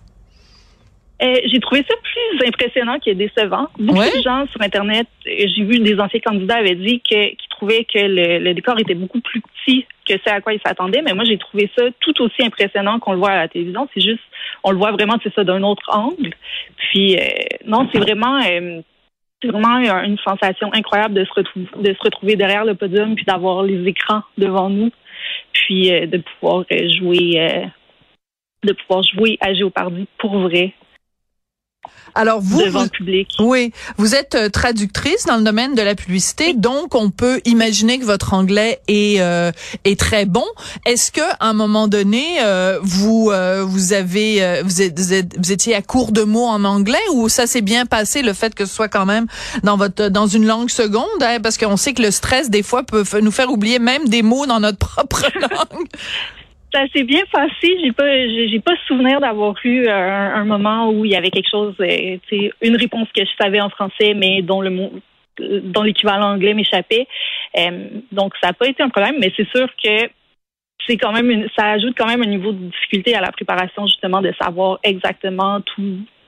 Euh, 1.22 1.36
j'ai 1.46 1.60
trouvé 1.60 1.86
ça 1.88 1.96
plus 2.02 2.48
impressionnant 2.48 2.98
que 3.00 3.12
décevant. 3.12 3.68
Beaucoup 3.78 4.00
de 4.00 4.24
gens 4.24 4.46
sur 4.48 4.62
Internet, 4.62 5.08
euh, 5.28 5.32
j'ai 5.56 5.64
vu 5.64 5.80
des 5.80 6.00
anciens 6.00 6.20
candidats 6.20 6.58
avaient 6.58 6.76
dit 6.76 7.00
que, 7.02 7.30
qu'ils 7.30 7.50
trouvaient 7.50 7.86
que 7.86 8.00
le, 8.00 8.54
décor 8.54 8.80
était 8.80 8.96
beaucoup 8.96 9.22
plus 9.22 9.42
petit 9.42 9.86
que 10.08 10.14
ce 10.14 10.30
à 10.32 10.42
quoi 10.42 10.54
ils 10.54 10.62
s'attendaient, 10.66 11.04
mais 11.04 11.14
moi 11.14 11.24
j'ai 11.24 11.38
trouvé 11.38 11.70
ça 11.78 11.84
tout 12.00 12.20
aussi 12.22 12.44
impressionnant 12.44 13.00
qu'on 13.00 13.12
le 13.14 13.20
voit 13.20 13.32
à 13.32 13.38
la 13.38 13.48
télévision. 13.48 13.88
C'est 13.94 14.02
juste, 14.02 14.24
on 14.64 14.72
le 14.72 14.78
voit 14.78 14.92
vraiment, 14.92 15.18
c'est 15.24 15.34
ça, 15.34 15.44
d'un 15.44 15.62
autre 15.62 15.88
angle. 15.90 16.34
Puis 16.78 17.18
non, 17.66 17.88
c'est 17.94 18.00
vraiment 18.00 18.40
c'est 19.42 19.50
vraiment 19.50 19.78
une 20.04 20.18
sensation 20.20 20.70
incroyable 20.74 21.16
de 21.16 21.26
se 21.26 21.34
retrouver, 21.34 21.68
de 21.78 21.94
se 21.94 22.00
retrouver 22.04 22.36
derrière 22.36 22.66
le 22.66 22.76
podium 22.76 23.16
puis 23.16 23.26
d'avoir 23.26 23.64
les 23.64 23.88
écrans 23.88 24.22
devant 24.38 24.70
nous, 24.70 24.92
puis 25.54 25.92
euh, 25.92 26.06
de 26.06 26.18
pouvoir 26.18 26.66
euh, 26.72 26.90
jouer, 26.98 27.40
euh, 27.40 27.66
de 28.64 28.74
pouvoir 28.74 29.04
jouer 29.04 29.38
à 29.42 29.54
Géopardy 29.54 30.08
pour 30.18 30.38
vrai. 30.38 30.74
Alors 32.16 32.42
vous, 32.42 32.62
devant 32.62 32.88
public. 32.88 33.30
Oui, 33.40 33.72
vous 33.98 34.16
êtes 34.16 34.36
euh, 34.36 34.50
traductrice 34.50 35.26
dans 35.26 35.38
le 35.38 35.44
domaine 35.44 35.76
de 35.76 35.82
la 35.82 35.96
publicité, 35.96 36.54
donc 36.54 36.94
on 36.96 37.10
peut 37.10 37.42
imaginer 37.46 38.00
que 38.00 38.06
votre 38.06 38.34
anglais 38.34 38.82
est 38.88 39.22
euh, 39.22 39.52
est 39.86 40.00
très 40.00 40.26
bon. 40.26 40.44
Est-ce 40.86 41.12
que 41.12 41.22
à 41.40 41.48
un 41.48 41.54
moment 41.54 41.88
donné 41.88 42.24
euh, 42.42 42.80
vous 42.82 43.32
vous 43.66 43.94
avez 43.94 44.62
vous, 44.64 44.82
êtes, 44.82 45.38
vous, 45.38 45.52
étiez 45.52 45.76
à 45.76 45.82
court 45.82 46.12
de 46.12 46.24
mots 46.24 46.48
en 46.48 46.64
anglais 46.64 46.98
ou 47.14 47.30
ça 47.30 47.48
s'est 47.48 47.62
bien 47.62 47.86
passé 47.86 48.22
le 48.22 48.34
fait 48.34 48.54
que 48.54 48.66
ce 48.66 48.74
soit 48.74 48.90
quand 48.90 49.06
même 49.06 49.28
dans 49.64 49.78
votre 49.78 50.10
dans 50.10 50.28
une 50.28 50.46
langue 50.46 50.70
seconde 50.70 51.06
hein, 51.22 51.40
parce 51.42 51.58
qu'on 51.58 51.78
sait 51.78 51.94
que 51.94 52.02
le 52.02 52.12
stress 52.12 52.50
des 52.50 52.64
fois 52.64 52.84
peut 52.84 53.04
nous 53.22 53.32
faire 53.32 53.52
oublier 53.52 53.80
même 53.80 54.08
des 54.08 54.22
mots 54.22 54.46
dans 54.46 54.60
notre 54.60 54.78
propre 54.86 55.26
langue 55.40 55.88
ça 56.74 56.86
s'est 56.94 57.04
bien 57.04 57.24
passé. 57.32 57.78
J'ai 57.84 57.92
pas, 57.92 58.28
j'ai 58.28 58.60
pas 58.60 58.76
souvenir 58.88 59.20
d'avoir 59.20 59.56
eu 59.64 59.88
un, 59.88 60.46
moment 60.46 60.90
où 60.90 61.06
il 61.06 61.12
y 61.12 61.16
avait 61.16 61.30
quelque 61.30 61.50
chose, 61.50 61.76
euh, 61.80 62.18
une 62.62 62.76
réponse 62.76 63.08
que 63.16 63.24
je 63.24 63.32
savais 63.40 63.62
en 63.62 63.70
français, 63.70 64.14
mais 64.14 64.42
dont 64.42 64.62
le 64.62 64.70
mot, 64.70 64.92
dont 65.40 65.84
l'équivalent 65.84 66.34
anglais 66.34 66.54
m'échappait. 66.54 67.08
Euh, 67.58 67.88
donc 68.12 68.34
ça 68.42 68.48
n'a 68.48 68.54
pas 68.54 68.68
été 68.68 68.84
un 68.84 68.90
problème, 68.90 69.16
mais 69.20 69.32
c'est 69.36 69.48
sûr 69.50 69.68
que 69.84 70.10
c'est 70.88 70.98
quand 70.98 71.12
même 71.12 71.30
une, 71.30 71.48
ça 71.58 71.72
ajoute 71.72 71.96
quand 71.98 72.08
même 72.08 72.24
un 72.24 72.28
niveau 72.28 72.52
de 72.52 72.70
difficulté 72.70 73.16
à 73.16 73.22
la 73.22 73.32
préparation 73.32 73.86
justement 73.86 74.22
de 74.22 74.34
savoir 74.42 74.80
exactement 74.84 75.62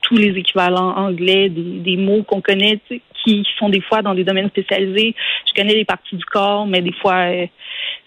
tous 0.04 0.16
les 0.16 0.38
équivalents 0.38 0.96
anglais 0.96 1.48
des, 1.48 1.62
des 1.80 1.96
mots 1.96 2.22
qu'on 2.22 2.40
connaît 2.40 2.78
qui 3.24 3.44
sont 3.58 3.70
des 3.70 3.80
fois 3.80 4.02
dans 4.02 4.14
des 4.14 4.24
domaines 4.24 4.48
spécialisés. 4.48 5.14
Je 5.48 5.54
connais 5.54 5.74
les 5.74 5.84
parties 5.84 6.16
du 6.16 6.24
corps, 6.24 6.66
mais 6.66 6.82
des 6.82 6.92
fois 6.92 7.30
euh, 7.30 7.46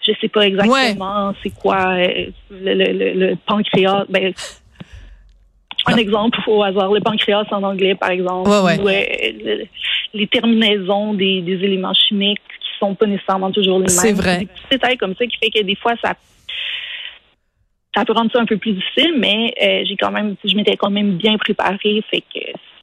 je 0.06 0.12
sais 0.20 0.28
pas 0.28 0.46
exactement 0.46 1.34
c'est 1.42 1.50
quoi 1.50 1.94
euh, 1.96 2.26
le, 2.50 2.74
le, 2.74 3.12
le, 3.14 3.36
pancréas. 3.36 4.06
Ben, 4.08 4.32
un 5.86 5.96
exemple 5.96 6.38
au 6.46 6.62
hasard, 6.62 6.92
le 6.92 7.00
pancréas 7.00 7.46
en 7.50 7.62
anglais, 7.62 7.94
par 7.94 8.10
exemple, 8.10 8.48
ou 8.48 8.88
euh, 8.88 9.64
les 10.14 10.26
terminaisons 10.26 11.14
des, 11.14 11.40
des, 11.40 11.64
éléments 11.64 11.94
chimiques 11.94 12.40
qui 12.60 12.78
sont 12.78 12.94
pas 12.94 13.06
nécessairement 13.06 13.50
toujours 13.50 13.78
les 13.78 13.86
mêmes. 13.86 13.88
C'est 13.88 14.12
vrai. 14.12 14.40
Des 14.40 14.46
petits 14.46 14.62
détails 14.70 14.96
comme 14.96 15.14
ça 15.14 15.26
qui 15.26 15.36
fait 15.38 15.50
que 15.50 15.64
des 15.64 15.76
fois, 15.76 15.94
ça 16.02 16.14
ça 17.98 18.04
peut 18.04 18.12
rendre 18.12 18.30
ça 18.32 18.40
un 18.40 18.46
peu 18.46 18.56
plus 18.56 18.72
difficile, 18.72 19.14
mais 19.18 19.52
euh, 19.60 19.82
j'ai 19.84 19.96
quand 19.96 20.12
même, 20.12 20.36
je 20.44 20.54
m'étais 20.54 20.76
quand 20.76 20.90
même 20.90 21.16
bien 21.16 21.36
préparée, 21.36 22.02
fait 22.10 22.22
que 22.32 22.40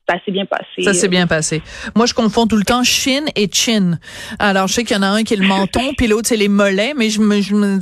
ça 0.07 0.15
s'est 0.24 0.31
bien 0.31 0.45
passé. 0.45 0.83
Ça 0.83 0.93
s'est 0.93 1.07
bien 1.07 1.25
passé. 1.25 1.62
Moi, 1.95 2.05
je 2.05 2.13
confonds 2.13 2.45
tout 2.45 2.57
le 2.57 2.63
temps 2.63 2.83
chin 2.83 3.24
et 3.35 3.50
chin. 3.51 3.97
Alors, 4.38 4.67
je 4.67 4.74
sais 4.74 4.83
qu'il 4.83 4.95
y 4.95 5.00
en 5.00 5.03
a 5.03 5.07
un 5.07 5.24
qui 5.24 5.33
est 5.33 5.38
le 5.38 5.47
menton, 5.47 5.93
puis 5.97 6.07
l'autre 6.07 6.27
c'est 6.27 6.38
les 6.38 6.47
mollets, 6.47 6.93
mais 6.95 7.09
je 7.09 7.21
me, 7.21 7.41
je 7.41 7.55
me 7.55 7.79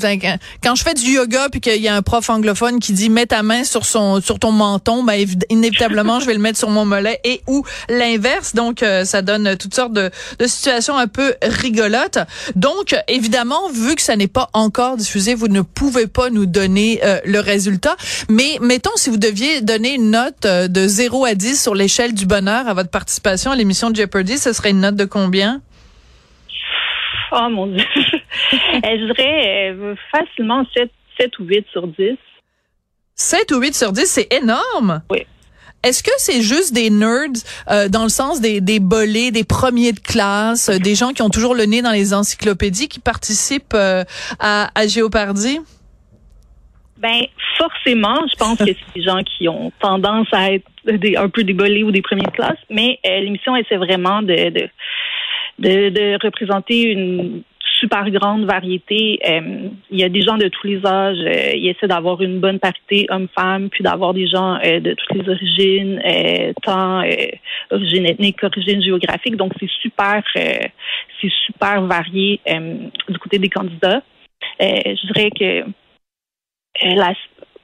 quand 0.63 0.75
je 0.75 0.84
fais 0.84 0.94
du 0.94 1.12
yoga 1.12 1.48
puis 1.50 1.62
qu'il 1.62 1.82
y 1.82 1.88
a 1.88 1.96
un 1.96 2.01
prof 2.01 2.30
anglophone 2.30 2.80
qui 2.80 2.94
dit 2.94 3.10
mets 3.10 3.25
ta 3.25 3.44
main 3.44 3.63
sur 3.63 3.86
son 3.86 4.22
sur 4.22 4.39
ton 4.39 4.51
menton, 4.51 5.03
ben 5.03 5.25
inévitablement 5.50 6.20
je 6.20 6.25
vais 6.25 6.34
le 6.34 6.39
mettre 6.39 6.58
sur 6.58 6.70
mon 6.70 6.86
mollet 6.86 7.20
et 7.24 7.42
ou 7.48 7.63
l'inverse. 7.89 8.56
Donc, 8.56 8.84
euh, 8.84 9.06
ça 9.06 9.22
donne 9.22 9.58
toutes 9.58 9.75
sortes 9.75 9.94
de, 9.94 10.10
de 10.39 10.48
situations 10.48 10.98
un 10.98 11.08
peu 11.08 11.36
rigolotes. 11.42 12.20
Donc, 12.56 12.96
évidemment, 13.08 13.70
vu 13.70 13.96
que 13.96 14.01
ça 14.01 14.15
n'est 14.15 14.27
pas 14.27 14.50
encore 14.53 14.98
diffusé, 14.98 15.36
vous 15.36 15.48
ne 15.48 15.62
pouvez 15.62 16.08
pas 16.08 16.30
nous 16.30 16.46
donner 16.46 17.01
euh, 17.03 17.20
le 17.25 17.39
résultat. 17.39 17.96
Mais 18.30 18.58
mettons 18.62 18.92
si 18.96 19.10
vous 19.10 19.18
deviez 19.18 19.62
donner 19.62 19.96
une 19.96 20.12
note 20.12 20.46
euh, 20.46 20.68
de 20.68 20.88
0 20.88 21.25
à 21.25 21.36
10 21.36 21.62
sur 21.62 21.75
l'échelle 21.75 22.12
du 22.13 22.25
bonheur 22.25 22.67
à 22.67 22.74
votre 22.74 22.89
participation 22.89 23.51
à 23.51 23.55
l'émission 23.55 23.89
de 23.89 23.96
Jeopardy, 23.96 24.38
ce 24.38 24.53
serait 24.53 24.72
une 24.72 24.82
note 24.82 24.96
de 24.96 25.05
combien? 25.05 25.62
Oh 27.32 27.50
mon 27.50 27.67
Dieu. 27.67 27.86
Eh, 28.75 29.00
je 29.00 29.13
dirais 29.13 29.72
euh, 29.72 29.96
facilement 30.12 30.65
7, 30.75 30.89
7 31.20 31.39
ou 31.39 31.43
8 31.43 31.65
sur 31.72 31.88
10. 31.88 32.17
7 33.15 33.51
ou 33.51 33.60
8 33.60 33.75
sur 33.75 33.91
10, 33.91 34.05
c'est 34.05 34.34
énorme. 34.34 35.01
Oui. 35.12 35.20
Est-ce 35.84 36.01
que 36.01 36.12
c'est 36.17 36.41
juste 36.41 36.74
des 36.74 36.89
nerds 36.89 37.43
euh, 37.70 37.89
dans 37.89 38.03
le 38.03 38.10
sens 38.10 38.41
des, 38.41 38.60
des 38.60 38.79
bolés, 38.79 39.32
des 39.32 39.43
premiers 39.43 39.91
de 39.93 40.00
classe, 40.00 40.70
euh, 40.70 40.79
des 40.79 40.96
gens 40.96 41.12
qui 41.12 41.22
ont 41.22 41.29
toujours 41.29 41.53
le 41.53 41.65
nez 41.65 41.82
dans 41.82 41.91
les 41.91 42.13
encyclopédies 42.13 42.88
qui 42.88 43.00
participent 43.00 43.75
à, 43.75 44.05
à 44.74 44.88
Géopardy? 44.88 45.60
Ben 46.98 47.22
forcément, 47.58 48.20
je 48.32 48.36
pense 48.38 48.58
que 48.58 48.65
c'est 48.65 48.96
des 48.96 49.03
gens 49.03 49.22
qui 49.24 49.48
ont 49.48 49.72
tendance 49.79 50.27
à 50.32 50.53
être 50.53 50.65
des, 50.86 51.16
un 51.16 51.30
peu 51.30 51.44
débolés 51.44 51.84
ou 51.84 51.92
des 51.92 52.02
premières 52.02 52.32
classes, 52.32 52.60
mais 52.70 53.00
euh, 53.06 53.20
l'émission 53.20 53.56
essaie 53.56 53.78
vraiment 53.78 54.22
de 54.22 54.70
de, 55.60 55.90
de, 55.90 56.25
représenter 56.25 56.92
une 56.92 57.44
super 57.80 58.10
grande 58.10 58.46
variété. 58.46 59.20
Euh, 59.28 59.70
il 59.92 60.00
y 60.00 60.04
a 60.04 60.10
des 60.10 60.24
gens 60.24 60.38
de 60.38 60.48
tous 60.48 60.66
les 60.66 60.86
âges. 60.86 61.20
Euh, 61.20 61.52
ils 61.54 61.68
essaient 61.68 61.88
d'avoir 61.88 62.22
une 62.22 62.40
bonne 62.40 62.60
parité 62.60 63.06
homme-femme, 63.10 63.70
puis 63.70 63.84
d'avoir 63.84 64.16
des 64.16 64.28
gens 64.28 64.56
de 64.56 64.94
toutes 64.96 65.13
les 65.13 65.30
origines, 65.30 66.02
tant 66.63 67.04
origine 67.70 68.06
ethnique 68.08 68.40
qu'origine 68.40 68.82
géographique. 68.82 69.36
Donc, 69.36 69.54
c'est 69.60 69.70
super, 69.82 70.24
c'est 70.34 71.32
super 71.46 71.84
varié 71.84 72.40
du 73.10 73.20
côté 73.20 73.38
des 73.38 73.50
candidats. 73.50 74.02
je 74.60 75.13
dirais 75.13 75.30
que 75.30 75.66
la, 76.84 77.13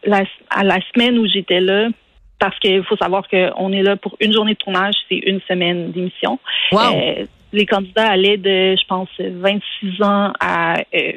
la, 0.03 0.23
à 0.49 0.63
la 0.63 0.79
semaine 0.93 1.17
où 1.17 1.27
j'étais 1.27 1.59
là, 1.59 1.89
parce 2.39 2.57
qu'il 2.59 2.83
faut 2.85 2.97
savoir 2.97 3.27
qu'on 3.27 3.71
est 3.71 3.83
là 3.83 3.97
pour 3.97 4.15
une 4.19 4.33
journée 4.33 4.53
de 4.53 4.57
tournage, 4.57 4.95
c'est 5.09 5.17
une 5.17 5.41
semaine 5.41 5.91
d'émission. 5.91 6.39
Wow 6.71 7.27
les 7.51 7.65
candidats 7.65 8.09
allaient 8.09 8.37
de, 8.37 8.75
je 8.75 8.85
pense, 8.87 9.09
26 9.19 10.03
ans 10.03 10.31
à 10.39 10.79
euh, 10.93 11.13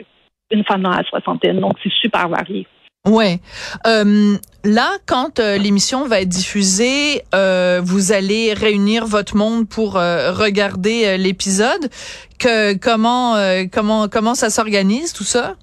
une 0.50 0.64
femme 0.64 0.82
dans 0.82 0.90
la 0.90 1.04
soixantaine. 1.04 1.60
Donc, 1.60 1.74
c'est 1.82 1.92
super 1.92 2.28
varié. 2.28 2.66
Ouais. 3.06 3.40
Euh, 3.86 4.36
là, 4.64 4.90
quand 5.06 5.40
euh, 5.40 5.58
l'émission 5.58 6.06
va 6.06 6.20
être 6.20 6.28
diffusée, 6.28 7.22
vous 7.82 8.12
allez 8.12 8.54
réunir 8.54 9.06
votre 9.06 9.36
monde 9.36 9.68
pour 9.68 9.94
regarder 9.94 11.18
l'épisode. 11.18 11.88
Que 12.38 12.76
comment 12.76 13.36
comment 13.72 14.08
comment 14.08 14.34
ça 14.34 14.50
s'organise 14.50 15.12
tout 15.12 15.24
ça? 15.24 15.54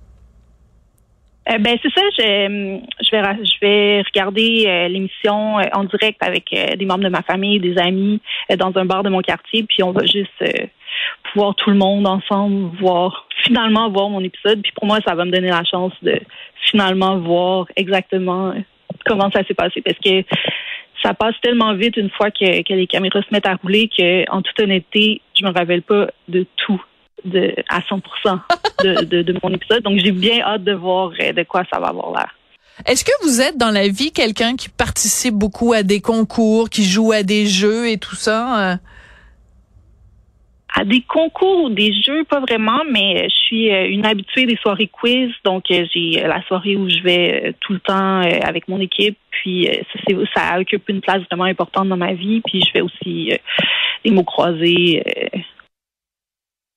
Euh, 1.50 1.58
ben 1.58 1.78
c'est 1.82 1.92
ça. 1.94 2.02
Je, 2.18 2.80
je 3.02 3.12
vais 3.12 3.46
je 3.46 3.60
vais 3.62 4.02
regarder 4.02 4.66
euh, 4.68 4.88
l'émission 4.88 5.60
euh, 5.60 5.64
en 5.74 5.84
direct 5.86 6.22
avec 6.22 6.50
des 6.52 6.86
membres 6.86 7.04
de 7.04 7.10
ma 7.10 7.24
famille, 7.24 7.60
des 7.60 7.78
amis, 7.78 8.22
dans 8.58 8.72
un 8.76 8.86
bar 8.86 9.04
de 9.04 9.10
mon 9.10 9.22
quartier, 9.22 9.64
puis 9.64 9.84
on 9.84 9.92
va 9.92 10.06
juste 10.06 10.44
pouvoir 11.32 11.56
tout 11.56 11.70
le 11.70 11.78
monde 11.78 12.08
ensemble 12.08 12.76
voir 12.80 13.28
finalement 13.44 13.90
voir 13.90 14.10
mon 14.10 14.24
épisode. 14.24 14.62
Puis 14.62 14.72
pour 14.74 14.86
moi, 14.86 15.00
ça 15.06 15.16
va 15.16 15.26
me 15.26 15.32
donner 15.32 15.50
la 15.50 15.64
chance 15.64 15.94
de 16.02 16.20
finalement 16.70 17.18
voir 17.18 17.66
exactement 17.76 18.54
comment 19.06 19.30
ça 19.32 19.44
s'est 19.46 19.54
passé, 19.54 19.82
parce 19.82 19.98
que 20.00 20.24
ça 21.02 21.14
passe 21.14 21.36
tellement 21.42 21.74
vite 21.74 21.98
une 21.98 22.10
fois 22.10 22.30
que, 22.30 22.62
que 22.62 22.74
les 22.74 22.88
caméras 22.88 23.22
se 23.22 23.34
mettent 23.34 23.48
à 23.48 23.56
rouler 23.56 23.88
que, 23.88 24.30
en 24.32 24.42
toute 24.42 24.60
honnêteté, 24.60 25.22
je 25.34 25.46
me 25.46 25.52
rappelle 25.52 25.82
pas 25.82 26.08
de 26.28 26.46
tout 26.58 26.82
de, 27.26 27.54
à 27.70 27.82
100 27.88 28.02
de, 28.84 29.06
de, 29.06 29.22
de 29.22 29.40
mon 29.44 29.54
épisode. 29.54 29.84
Donc, 29.84 30.00
j'ai 30.04 30.12
bien 30.12 30.42
hâte 30.42 30.64
de 30.64 30.74
voir 30.74 31.12
euh, 31.20 31.34
de 31.34 31.44
quoi 31.44 31.64
ça 31.72 31.80
va 31.80 31.88
avoir 31.88 32.12
l'air. 32.12 32.36
Est-ce 32.86 33.04
que 33.04 33.12
vous 33.24 33.42
êtes 33.42 33.58
dans 33.58 33.72
la 33.72 33.88
vie 33.90 34.12
quelqu'un 34.12 34.56
qui 34.56 34.70
participe 34.70 35.34
beaucoup 35.34 35.74
à 35.74 35.84
des 35.84 36.00
concours, 36.00 36.70
qui 36.70 36.86
joue 36.86 37.12
à 37.12 37.24
des 37.24 37.46
jeux 37.46 37.90
et 37.90 37.98
tout 37.98 38.16
ça? 38.16 38.72
Euh? 38.72 38.76
À 40.74 40.86
des 40.86 41.02
concours 41.02 41.66
ou 41.66 41.70
des 41.70 41.92
jeux, 41.94 42.24
pas 42.24 42.40
vraiment, 42.40 42.82
mais 42.90 43.28
je 43.28 43.36
suis 43.36 43.72
euh, 43.74 43.90
une 43.90 44.06
habituée 44.06 44.46
des 44.46 44.56
soirées 44.58 44.88
quiz. 44.88 45.30
Donc, 45.44 45.66
j'ai 45.68 46.22
la 46.22 46.42
soirée 46.44 46.78
où 46.78 46.90
je 46.90 47.02
vais 47.02 47.54
tout 47.60 47.74
le 47.74 47.80
temps 47.80 48.22
avec 48.22 48.68
mon 48.70 48.80
équipe. 48.80 49.18
Puis, 49.32 49.68
ça, 50.08 50.16
ça 50.36 50.60
occupe 50.60 50.88
une 50.88 51.02
place 51.02 51.22
vraiment 51.30 51.46
importante 51.46 51.90
dans 51.90 51.98
ma 51.98 52.14
vie. 52.14 52.42
Puis, 52.46 52.62
je 52.62 52.72
fais 52.72 52.82
aussi 52.82 53.32
des 54.06 54.12
mots 54.12 54.24
croisés 54.24 55.04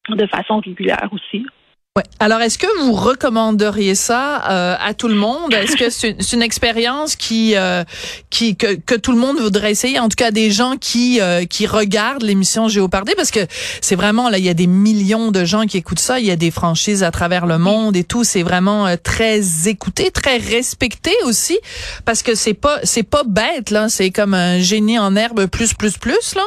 de 0.09 0.27
façon 0.27 0.59
régulière 0.59 1.09
aussi. 1.13 1.47
Ouais. 1.95 2.05
Alors, 2.21 2.41
est-ce 2.41 2.57
que 2.57 2.67
vous 2.81 2.95
recommanderiez 2.95 3.95
ça 3.95 4.51
euh, 4.51 4.77
à 4.81 4.95
tout 4.95 5.09
le 5.09 5.15
monde? 5.15 5.53
Est-ce 5.53 5.77
que 5.77 5.91
c'est 5.91 6.33
une, 6.33 6.41
expérience 6.41 7.17
qui, 7.17 7.55
euh, 7.55 7.85
qui 8.31 8.57
que, 8.57 8.77
que, 8.77 8.95
tout 8.95 9.13
le 9.13 9.19
monde 9.19 9.39
voudrait 9.39 9.73
essayer? 9.73 9.99
En 9.99 10.09
tout 10.09 10.17
cas, 10.17 10.31
des 10.31 10.51
gens 10.51 10.79
qui 10.79 11.21
euh, 11.21 11.45
qui 11.45 11.67
regardent 11.67 12.23
l'émission 12.23 12.67
Géopardé, 12.67 13.15
parce 13.15 13.31
que 13.31 13.41
c'est 13.83 13.95
vraiment 13.95 14.31
là, 14.31 14.39
il 14.39 14.45
y 14.45 14.49
a 14.49 14.55
des 14.55 14.67
millions 14.67 15.33
de 15.33 15.45
gens 15.45 15.67
qui 15.67 15.77
écoutent 15.77 15.99
ça. 15.99 16.19
Il 16.19 16.25
y 16.25 16.31
a 16.31 16.37
des 16.37 16.51
franchises 16.51 17.03
à 17.03 17.11
travers 17.11 17.45
le 17.45 17.59
monde 17.59 17.95
et 17.95 18.05
tout. 18.05 18.25
C'est 18.25 18.43
vraiment 18.43 18.87
très 18.97 19.69
écouté, 19.69 20.11
très 20.11 20.39
respecté 20.39 21.13
aussi, 21.27 21.59
parce 22.07 22.23
que 22.23 22.35
c'est 22.35 22.55
pas 22.55 22.79
c'est 22.85 23.03
pas 23.03 23.25
bête 23.25 23.69
là. 23.71 23.91
C'est 23.91 24.11
comme 24.11 24.33
un 24.33 24.61
génie 24.61 24.99
en 24.99 25.15
herbe 25.15 25.45
plus 25.45 25.75
plus 25.75 25.99
plus 25.99 26.37
là. 26.37 26.45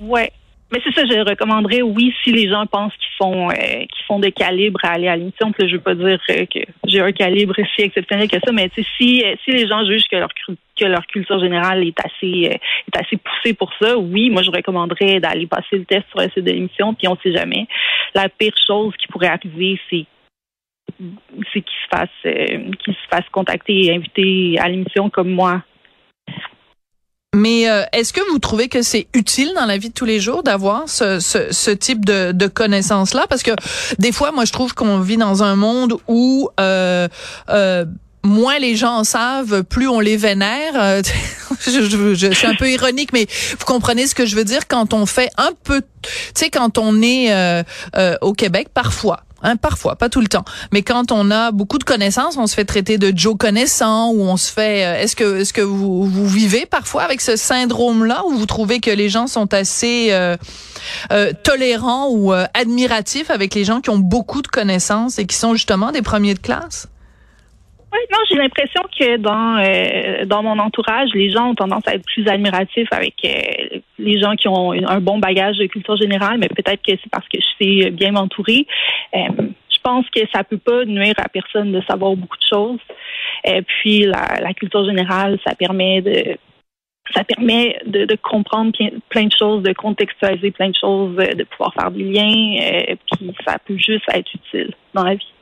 Ouais. 0.00 0.32
Mais 0.72 0.80
c'est 0.82 0.92
ça, 0.92 1.04
je 1.04 1.20
recommanderais, 1.20 1.82
oui, 1.82 2.12
si 2.24 2.32
les 2.32 2.48
gens 2.48 2.66
pensent 2.66 2.92
qu'ils 2.94 3.16
font 3.18 3.48
euh, 3.50 3.54
qu'ils 3.54 4.04
font 4.08 4.18
de 4.18 4.28
calibre 4.30 4.80
à 4.82 4.94
aller 4.94 5.06
à 5.06 5.14
l'émission. 5.14 5.52
Je 5.56 5.66
veux 5.66 5.80
pas 5.80 5.94
dire 5.94 6.18
euh, 6.30 6.44
que 6.46 6.58
j'ai 6.84 7.00
un 7.00 7.12
calibre 7.12 7.54
si 7.76 7.82
exceptionnel 7.82 8.28
que 8.28 8.38
ça, 8.44 8.50
mais 8.52 8.68
si 8.74 9.22
euh, 9.24 9.36
si 9.44 9.52
les 9.52 9.68
gens 9.68 9.84
jugent 9.84 10.08
que 10.10 10.16
leur 10.16 10.30
que 10.76 10.84
leur 10.84 11.06
culture 11.06 11.38
générale 11.38 11.86
est 11.86 11.98
assez 12.04 12.58
est 12.58 12.96
assez 12.96 13.16
poussée 13.16 13.54
pour 13.54 13.72
ça, 13.80 13.96
oui, 13.96 14.28
moi 14.30 14.42
je 14.42 14.50
recommanderais 14.50 15.20
d'aller 15.20 15.46
passer 15.46 15.78
le 15.78 15.84
test 15.84 16.04
sur 16.10 16.18
le 16.18 16.28
site 16.30 16.44
de 16.44 16.50
l'émission, 16.50 16.94
puis 16.94 17.06
on 17.06 17.16
sait 17.22 17.32
jamais. 17.32 17.68
La 18.14 18.28
pire 18.28 18.54
chose 18.66 18.92
qui 18.98 19.06
pourrait 19.06 19.28
arriver, 19.28 19.78
c'est 19.88 20.04
c'est 21.52 21.60
qu'ils 21.60 21.82
se 21.84 21.96
fassent 21.96 22.34
qu'ils 22.84 22.94
se 22.94 23.08
fassent 23.08 23.28
contacter 23.30 23.86
et 23.86 23.94
inviter 23.94 24.58
à 24.58 24.68
l'émission 24.68 25.10
comme 25.10 25.30
moi 25.30 25.62
mais 27.36 27.68
euh, 27.68 27.84
est-ce 27.92 28.12
que 28.12 28.20
vous 28.30 28.38
trouvez 28.38 28.68
que 28.68 28.82
c'est 28.82 29.06
utile 29.14 29.52
dans 29.54 29.66
la 29.66 29.78
vie 29.78 29.90
de 29.90 29.94
tous 29.94 30.04
les 30.04 30.20
jours 30.20 30.42
d'avoir 30.42 30.88
ce, 30.88 31.20
ce, 31.20 31.52
ce, 31.52 31.70
type 31.70 32.04
de, 32.04 32.32
de 32.32 32.46
connaissances-là? 32.46 33.26
Parce 33.28 33.42
que 33.42 33.52
des 33.98 34.10
fois, 34.10 34.32
moi, 34.32 34.44
je 34.44 34.52
trouve 34.52 34.74
qu'on 34.74 35.00
vit 35.00 35.16
dans 35.16 35.42
un 35.42 35.56
monde 35.56 35.98
où... 36.08 36.48
Euh, 36.58 37.08
euh, 37.50 37.84
moins 38.26 38.58
les 38.58 38.76
gens 38.76 38.98
en 38.98 39.04
savent, 39.04 39.62
plus 39.62 39.88
on 39.88 40.00
les 40.00 40.16
vénère. 40.16 40.72
Euh, 40.74 41.02
je, 41.66 41.82
je, 41.82 42.14
je, 42.14 42.32
suis 42.32 42.46
un 42.46 42.54
peu 42.54 42.70
ironique, 42.70 43.12
mais 43.12 43.26
vous 43.58 43.64
comprenez 43.64 44.06
ce 44.06 44.14
que 44.14 44.26
je 44.26 44.36
veux 44.36 44.44
dire 44.44 44.68
quand 44.68 44.92
on 44.92 45.06
fait 45.06 45.30
un 45.38 45.50
peu, 45.64 45.80
tu 46.02 46.10
sais, 46.34 46.50
quand 46.50 46.76
on 46.76 47.00
est 47.00 47.32
euh, 47.32 47.62
euh, 47.96 48.16
au 48.20 48.32
Québec, 48.32 48.68
parfois, 48.74 49.20
Hein, 49.42 49.56
parfois, 49.56 49.96
pas 49.96 50.08
tout 50.08 50.22
le 50.22 50.28
temps. 50.28 50.44
Mais 50.72 50.82
quand 50.82 51.12
on 51.12 51.30
a 51.30 51.50
beaucoup 51.50 51.78
de 51.78 51.84
connaissances, 51.84 52.38
on 52.38 52.46
se 52.46 52.54
fait 52.54 52.64
traiter 52.64 52.96
de 52.96 53.12
Joe 53.14 53.36
connaissant 53.36 54.10
ou 54.10 54.22
on 54.22 54.36
se 54.36 54.50
fait. 54.50 54.84
Euh, 54.84 55.02
est-ce 55.02 55.14
que 55.14 55.40
est-ce 55.40 55.52
que 55.52 55.60
vous, 55.60 56.26
vivez 56.26 56.64
parfois 56.64 57.02
avec 57.02 57.20
ce 57.20 57.36
syndrome-là 57.36 58.24
ou 58.26 58.32
vous 58.32 58.46
trouvez 58.46 58.80
que 58.80 58.90
les 58.90 59.10
gens 59.10 59.26
sont 59.26 59.52
assez 59.52 60.08
euh, 60.10 60.36
euh, 61.12 61.32
tolérants 61.42 62.08
ou 62.10 62.32
admiratifs 62.54 63.30
avec 63.30 63.54
les 63.54 63.64
gens 63.64 63.80
qui 63.80 63.90
ont 63.90 63.98
beaucoup 63.98 64.40
de 64.40 64.48
connaissances 64.48 65.18
et 65.18 65.26
qui 65.26 65.36
sont 65.36 65.52
justement 65.52 65.92
des 65.92 66.02
premiers 66.02 66.34
de 66.34 66.38
classe? 66.38 66.88
Non, 68.12 68.18
j'ai 68.30 68.36
l'impression 68.36 68.82
que 68.98 69.16
dans 69.16 69.58
euh, 69.58 70.24
dans 70.26 70.42
mon 70.42 70.58
entourage, 70.58 71.10
les 71.14 71.30
gens 71.30 71.50
ont 71.50 71.54
tendance 71.54 71.86
à 71.86 71.94
être 71.94 72.04
plus 72.04 72.26
admiratifs 72.28 72.88
avec 72.92 73.14
euh, 73.24 73.78
les 73.98 74.20
gens 74.20 74.34
qui 74.34 74.48
ont 74.48 74.72
un 74.72 75.00
bon 75.00 75.18
bagage 75.18 75.56
de 75.56 75.66
culture 75.66 75.96
générale, 75.96 76.38
mais 76.38 76.48
peut-être 76.48 76.82
que 76.82 76.92
c'est 76.92 77.10
parce 77.10 77.26
que 77.28 77.38
je 77.40 77.64
sais 77.64 77.90
bien 77.90 78.12
m'entourer. 78.12 78.66
Euh, 79.14 79.28
je 79.70 79.78
pense 79.82 80.04
que 80.10 80.20
ça 80.34 80.44
peut 80.44 80.58
pas 80.58 80.84
nuire 80.84 81.14
à 81.18 81.28
personne 81.28 81.72
de 81.72 81.80
savoir 81.88 82.16
beaucoup 82.16 82.36
de 82.36 82.46
choses. 82.48 82.80
Et 83.44 83.62
puis 83.62 84.00
la, 84.00 84.40
la 84.40 84.52
culture 84.52 84.84
générale, 84.84 85.38
ça 85.46 85.54
permet 85.54 86.02
de 86.02 86.36
ça 87.14 87.22
permet 87.22 87.78
de, 87.86 88.04
de, 88.04 88.16
comprendre 88.16 88.72
plein 89.10 89.26
de 89.26 89.32
choses, 89.32 89.62
de 89.62 89.72
contextualiser 89.72 90.50
plein 90.50 90.70
de 90.70 90.74
choses, 90.74 91.14
de 91.14 91.44
pouvoir 91.44 91.72
faire 91.72 91.92
des 91.92 92.02
liens, 92.02 92.96
puis 93.06 93.32
ça 93.46 93.58
peut 93.64 93.76
juste 93.76 94.04
être 94.12 94.28
utile 94.34 94.74
dans 94.92 95.04
la 95.04 95.14
vie. 95.14 95.32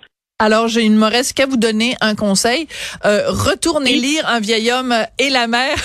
Alors, 0.40 0.66
j'ai 0.66 0.82
une 0.82 0.96
Moresse 0.96 1.32
qu'à 1.32 1.46
vous 1.46 1.56
donner 1.56 1.94
un 2.00 2.16
conseil. 2.16 2.66
Euh, 3.04 3.22
retournez 3.28 3.94
lire 3.94 4.26
Un 4.26 4.40
vieil 4.40 4.72
homme 4.72 4.92
et 5.16 5.30
la 5.30 5.46
mer. 5.46 5.76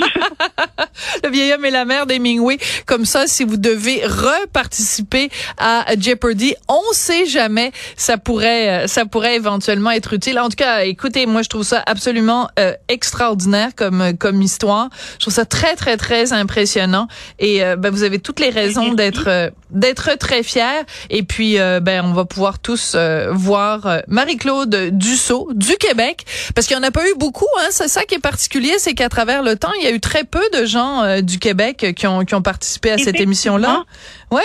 le 1.24 1.30
vieil 1.30 1.52
homme 1.52 1.64
et 1.64 1.70
la 1.70 1.84
mer 1.84 2.04
d'Hemingway. 2.04 2.58
Comme 2.84 3.04
ça, 3.04 3.28
si 3.28 3.44
vous 3.44 3.56
devez 3.56 4.04
reparticiper 4.04 5.30
à 5.56 5.84
Jeopardy, 6.00 6.56
on 6.66 6.82
sait 6.94 7.26
jamais, 7.26 7.70
ça 7.96 8.18
pourrait, 8.18 8.70
euh, 8.70 8.86
ça 8.88 9.06
pourrait 9.06 9.36
éventuellement 9.36 9.92
être 9.92 10.14
utile. 10.14 10.40
En 10.40 10.48
tout 10.48 10.56
cas, 10.56 10.80
écoutez, 10.80 11.26
moi, 11.26 11.42
je 11.42 11.48
trouve 11.48 11.62
ça 11.62 11.80
absolument 11.86 12.48
euh, 12.58 12.72
extraordinaire 12.88 13.70
comme, 13.76 14.16
comme 14.18 14.42
histoire. 14.42 14.88
Je 15.12 15.26
trouve 15.26 15.34
ça 15.34 15.44
très, 15.44 15.76
très, 15.76 15.96
très 15.96 16.32
impressionnant. 16.32 17.06
Et 17.38 17.60
ben, 17.78 17.90
vous 17.90 18.02
avez 18.02 18.18
toutes 18.18 18.40
les 18.40 18.50
raisons 18.50 18.94
d'être, 18.94 19.52
d'être 19.70 20.16
très 20.18 20.42
fiers. 20.42 20.84
Et 21.10 21.22
puis, 21.22 21.56
ben, 21.56 22.04
on 22.04 22.12
va 22.12 22.24
pouvoir 22.24 22.58
tous 22.58 22.96
voir 23.30 23.86
euh, 23.86 24.00
Marie-Claude 24.08 24.90
Dussault 24.92 25.48
du 25.54 25.76
Québec, 25.76 26.24
parce 26.54 26.66
qu'il 26.66 26.76
n'y 26.76 26.84
en 26.84 26.88
a 26.88 26.90
pas 26.90 27.08
eu 27.08 27.14
beaucoup. 27.16 27.46
Hein. 27.58 27.68
C'est 27.70 27.88
ça 27.88 28.04
qui 28.04 28.14
est 28.14 28.20
particulier, 28.20 28.74
c'est 28.78 28.94
qu'à 28.94 29.08
travers 29.08 29.42
le 29.42 29.56
temps, 29.56 29.72
il 29.78 29.84
y 29.84 29.86
a 29.86 29.90
eu 29.90 30.00
très 30.00 30.24
peu 30.24 30.42
de 30.52 30.64
gens 30.64 31.02
euh, 31.02 31.20
du 31.20 31.38
Québec 31.38 31.94
qui 31.96 32.06
ont, 32.06 32.24
qui 32.24 32.34
ont 32.34 32.42
participé 32.42 32.90
à 32.90 32.98
cette 32.98 33.20
émission-là. 33.20 33.84
Ouais. 34.30 34.42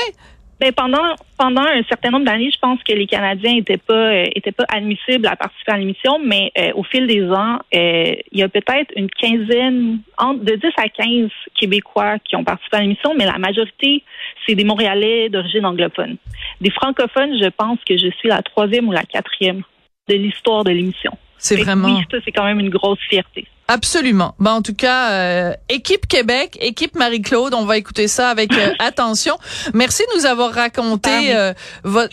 Ben 0.61 0.71
pendant 0.73 1.15
pendant 1.39 1.63
un 1.63 1.81
certain 1.89 2.11
nombre 2.11 2.25
d'années, 2.25 2.51
je 2.53 2.59
pense 2.59 2.79
que 2.83 2.93
les 2.93 3.07
Canadiens 3.07 3.55
étaient 3.55 3.77
pas 3.77 3.93
euh, 3.95 4.27
étaient 4.35 4.51
pas 4.51 4.65
admissibles 4.69 5.25
à 5.25 5.35
participer 5.35 5.71
à 5.71 5.77
l'émission, 5.79 6.19
mais 6.23 6.51
euh, 6.55 6.71
au 6.75 6.83
fil 6.83 7.07
des 7.07 7.23
ans, 7.31 7.57
euh, 7.73 8.13
il 8.31 8.39
y 8.39 8.43
a 8.43 8.47
peut-être 8.47 8.91
une 8.95 9.09
quinzaine, 9.09 10.01
entre 10.19 10.43
de 10.43 10.53
10 10.53 10.67
à 10.77 10.87
15 10.87 11.31
Québécois 11.59 12.19
qui 12.19 12.35
ont 12.35 12.43
participé 12.43 12.77
à 12.77 12.81
l'émission, 12.81 13.15
mais 13.17 13.25
la 13.25 13.39
majorité, 13.39 14.03
c'est 14.45 14.53
des 14.53 14.63
Montréalais 14.63 15.29
d'origine 15.29 15.65
anglophone. 15.65 16.17
Des 16.61 16.69
francophones, 16.69 17.41
je 17.41 17.49
pense 17.49 17.79
que 17.83 17.97
je 17.97 18.11
suis 18.19 18.29
la 18.29 18.43
troisième 18.43 18.87
ou 18.87 18.91
la 18.91 19.03
quatrième 19.03 19.63
de 20.09 20.13
l'histoire 20.13 20.63
de 20.63 20.69
l'émission. 20.69 21.17
C'est 21.39 21.55
vraiment. 21.55 21.87
Oui, 21.87 22.03
ça 22.11 22.17
c'est 22.23 22.31
quand 22.31 22.45
même 22.45 22.59
une 22.59 22.69
grosse 22.69 23.01
fierté. 23.09 23.47
Absolument. 23.71 24.35
Ben, 24.37 24.51
en 24.51 24.61
tout 24.61 24.73
cas, 24.73 25.11
euh, 25.11 25.53
équipe 25.69 26.05
Québec, 26.05 26.57
équipe 26.59 26.93
Marie-Claude, 26.95 27.53
on 27.53 27.63
va 27.63 27.77
écouter 27.77 28.09
ça 28.09 28.27
avec 28.27 28.51
euh, 28.51 28.73
attention. 28.79 29.37
Merci 29.73 30.03
de 30.11 30.19
nous 30.19 30.25
avoir 30.25 30.51
raconté 30.51 31.33
euh, 31.33 31.53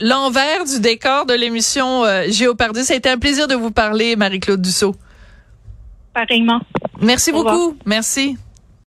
l'envers 0.01 0.65
du 0.65 0.79
décor 0.79 1.27
de 1.27 1.35
l'émission 1.35 2.05
Géopardie. 2.29 2.85
Ça 2.85 2.95
a 2.95 2.97
été 2.97 3.09
un 3.09 3.19
plaisir 3.19 3.49
de 3.49 3.57
vous 3.57 3.73
parler, 3.73 4.15
Marie-Claude 4.15 4.63
Dussault. 4.63 4.95
Pareillement. 6.15 6.61
Merci 7.01 7.33
beaucoup. 7.33 7.77
Merci. 7.85 8.37